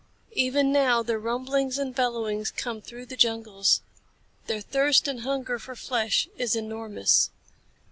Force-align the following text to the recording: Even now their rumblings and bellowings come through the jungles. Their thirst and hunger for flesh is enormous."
Even 0.33 0.71
now 0.71 1.03
their 1.03 1.19
rumblings 1.19 1.77
and 1.77 1.93
bellowings 1.93 2.49
come 2.49 2.81
through 2.81 3.05
the 3.05 3.15
jungles. 3.15 3.81
Their 4.47 4.61
thirst 4.61 5.07
and 5.07 5.19
hunger 5.19 5.59
for 5.59 5.75
flesh 5.75 6.27
is 6.39 6.55
enormous." 6.55 7.29